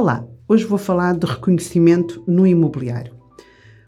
[0.00, 3.14] Olá, hoje vou falar de reconhecimento no imobiliário.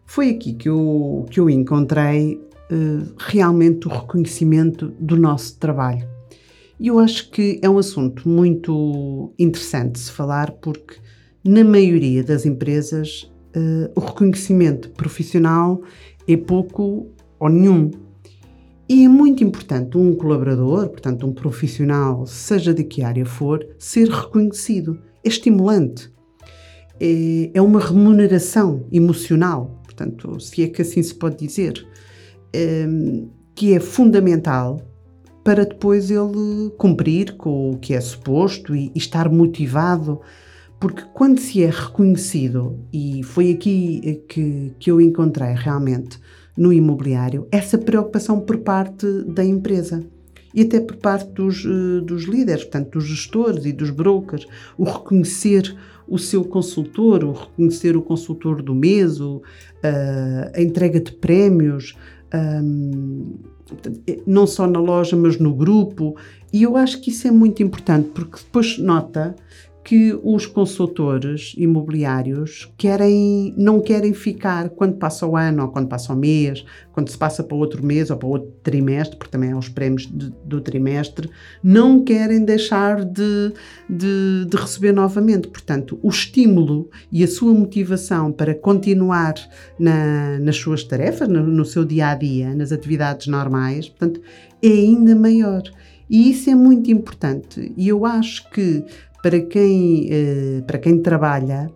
[0.04, 6.04] Foi aqui que eu, que eu encontrei uh, realmente o reconhecimento do nosso trabalho.
[6.80, 10.96] E eu acho que é um assunto muito interessante de se falar porque,
[11.44, 15.80] na maioria das empresas, uh, o reconhecimento profissional
[16.26, 17.06] é pouco
[17.38, 17.88] ou nenhum.
[18.88, 24.08] E é muito importante um colaborador, portanto, um profissional, seja de que área for, ser
[24.08, 24.98] reconhecido.
[25.24, 26.12] É estimulante.
[27.00, 31.86] É, é uma remuneração emocional, portanto, se é que assim se pode dizer,
[32.52, 32.86] é,
[33.54, 34.80] que é fundamental
[35.42, 40.20] para depois ele cumprir com o que é suposto e, e estar motivado
[40.80, 46.18] porque quando se é reconhecido, e foi aqui que, que eu encontrei realmente
[46.56, 50.02] no imobiliário essa preocupação por parte da empresa
[50.54, 54.84] e até por parte dos, eh, dos líderes, portanto, dos gestores e dos brokers, o
[54.84, 55.76] reconhecer
[56.08, 59.40] o seu consultor, o reconhecer o consultor do mês, uh,
[60.52, 61.96] a entrega de prémios,
[62.62, 63.34] um,
[64.26, 66.16] não só na loja, mas no grupo.
[66.52, 69.36] E eu acho que isso é muito importante, porque depois nota
[69.82, 76.12] que os consultores imobiliários querem, não querem ficar quando passa o ano ou quando passa
[76.12, 79.56] o mês, quando se passa para outro mês ou para outro trimestre, porque também há
[79.56, 81.30] os prémios de, do trimestre,
[81.62, 83.52] não querem deixar de,
[83.88, 85.48] de, de, receber novamente.
[85.48, 89.34] Portanto, o estímulo e a sua motivação para continuar
[89.78, 94.20] na, nas suas tarefas, no, no seu dia a dia, nas atividades normais, portanto,
[94.62, 95.62] é ainda maior.
[96.10, 97.72] E isso é muito importante.
[97.76, 98.84] E eu acho que
[99.22, 101.70] para quem, uh, para quem trabalha,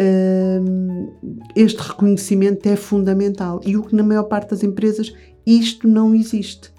[0.00, 3.60] uh, este reconhecimento é fundamental.
[3.64, 5.12] E o que na maior parte das empresas
[5.46, 6.72] isto não existe.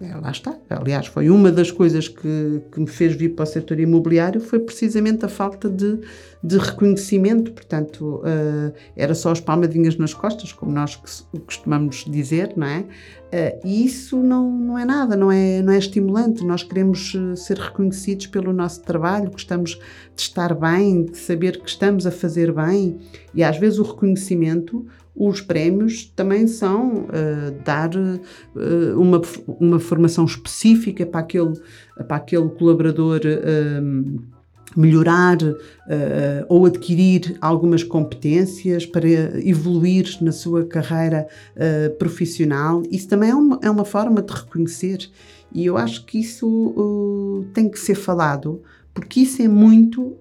[0.00, 0.56] É, lá está.
[0.70, 4.60] Aliás, foi uma das coisas que, que me fez vir para o setor imobiliário foi
[4.60, 5.98] precisamente a falta de,
[6.42, 7.50] de reconhecimento.
[7.50, 10.94] Portanto, uh, era só as palmadinhas nas costas, como nós
[11.44, 12.80] costumamos dizer, não é?
[12.80, 16.44] Uh, e isso não, não é nada, não é, não é estimulante.
[16.44, 19.80] Nós queremos eh, ser reconhecidos pelo nosso trabalho, gostamos
[20.14, 22.98] de estar bem, de saber que estamos a fazer bem.
[23.34, 24.86] E às vezes o reconhecimento
[25.18, 29.20] os prémios também são uh, dar uh, uma,
[29.58, 31.54] uma formação específica para aquele,
[32.06, 34.38] para aquele colaborador uh,
[34.76, 35.38] melhorar
[36.46, 39.08] ou adquirir algumas competências para
[39.42, 41.26] evoluir na sua carreira
[41.98, 42.82] profissional.
[42.90, 45.10] Isso também é uma, é uma forma de reconhecer.
[45.54, 48.62] E eu acho que isso tem que ser falado,
[48.92, 50.18] porque isso é muito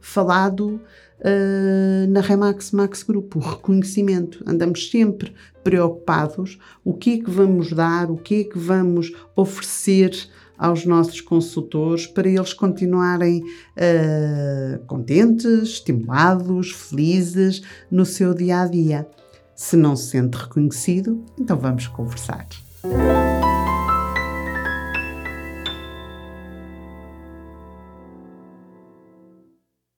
[0.00, 0.80] falado
[1.20, 4.42] uh, na Remax Max Group, o reconhecimento.
[4.46, 5.32] Andamos sempre
[5.62, 10.12] preocupados o que é que vamos dar, o que é que vamos oferecer
[10.56, 19.08] aos nossos consultores para eles continuarem uh, contentes, estimulados, felizes no seu dia a dia.
[19.54, 22.46] Se não se sente reconhecido, então vamos conversar.